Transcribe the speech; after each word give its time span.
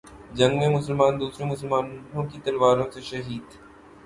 جنگ 0.33 0.57
میں 0.59 0.69
مسلمان 0.69 1.19
دوسرے 1.19 1.45
مسلمانوں 1.45 2.23
کی 2.25 2.39
تلواروں 2.43 2.89
سے 2.91 3.01
شہید 3.01 3.57